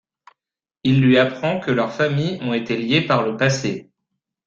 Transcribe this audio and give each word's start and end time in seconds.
Il 0.83 0.99
lui 0.99 1.19
apprend 1.19 1.59
que 1.59 1.69
leurs 1.69 1.93
familles 1.93 2.39
ont 2.41 2.55
été 2.55 2.75
liées 2.75 3.05
par 3.05 3.21
le 3.23 3.37
passé. 3.37 3.91